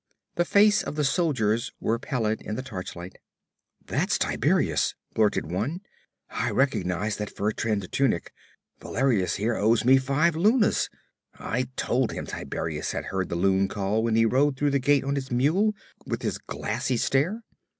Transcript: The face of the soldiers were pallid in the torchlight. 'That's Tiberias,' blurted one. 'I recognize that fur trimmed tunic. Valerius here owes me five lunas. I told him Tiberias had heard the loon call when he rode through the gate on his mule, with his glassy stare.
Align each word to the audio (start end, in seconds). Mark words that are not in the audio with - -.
The 0.33 0.45
face 0.45 0.81
of 0.81 0.95
the 0.95 1.03
soldiers 1.03 1.71
were 1.79 1.99
pallid 1.99 2.41
in 2.41 2.55
the 2.55 2.63
torchlight. 2.63 3.17
'That's 3.85 4.17
Tiberias,' 4.17 4.95
blurted 5.13 5.45
one. 5.51 5.81
'I 6.31 6.49
recognize 6.49 7.17
that 7.17 7.29
fur 7.29 7.51
trimmed 7.51 7.91
tunic. 7.91 8.33
Valerius 8.79 9.35
here 9.35 9.53
owes 9.55 9.85
me 9.85 9.97
five 9.97 10.35
lunas. 10.35 10.89
I 11.37 11.67
told 11.75 12.13
him 12.13 12.25
Tiberias 12.25 12.93
had 12.93 13.05
heard 13.13 13.29
the 13.29 13.35
loon 13.35 13.67
call 13.67 14.01
when 14.01 14.15
he 14.15 14.25
rode 14.25 14.57
through 14.57 14.71
the 14.71 14.79
gate 14.79 15.03
on 15.03 15.13
his 15.13 15.29
mule, 15.29 15.75
with 16.07 16.23
his 16.23 16.39
glassy 16.39 16.97
stare. 16.97 17.43